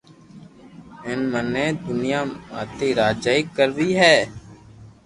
ھين 1.03 1.19
مني 1.31 1.65
دنيا 1.87 2.19
ماٿي 2.51 2.89
راجائي 2.99 3.41
ڪروئ 3.55 3.91
ھي 4.01 4.15